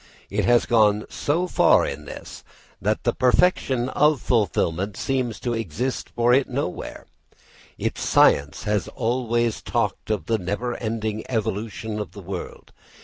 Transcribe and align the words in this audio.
It 0.31 0.45
has 0.45 0.65
gone 0.65 1.05
so 1.11 1.45
far 1.45 1.85
in 1.85 2.05
this 2.05 2.43
that 2.81 3.03
the 3.03 3.13
perfection 3.13 3.87
of 3.89 4.19
fulfilment 4.19 4.97
seems 4.97 5.39
to 5.41 5.53
exist 5.53 6.09
for 6.09 6.33
it 6.33 6.49
nowhere. 6.49 7.05
Its 7.77 8.01
science 8.01 8.63
has 8.63 8.87
always 8.87 9.61
talked 9.61 10.09
of 10.09 10.25
the 10.25 10.39
never 10.39 10.75
ending 10.77 11.23
evolution 11.29 11.99
of 11.99 12.13
the 12.13 12.21
world. 12.23 12.71